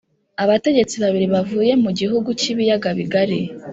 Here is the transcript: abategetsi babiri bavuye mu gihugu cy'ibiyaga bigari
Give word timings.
abategetsi 0.43 0.95
babiri 1.03 1.27
bavuye 1.33 1.71
mu 1.83 1.91
gihugu 1.99 2.29
cy'ibiyaga 2.39 2.89
bigari 2.97 3.39